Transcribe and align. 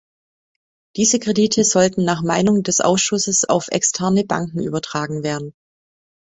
Diese 0.95 1.19
Kredite 1.19 1.63
sollten 1.63 2.03
nach 2.03 2.23
Meinung 2.23 2.63
des 2.63 2.79
Ausschusses 2.81 3.43
auf 3.47 3.67
externe 3.67 4.23
Banken 4.25 4.63
übertragen 4.63 5.21
werden. 5.21 5.53